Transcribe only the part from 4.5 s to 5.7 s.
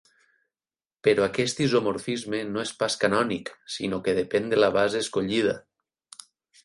de la base escollida.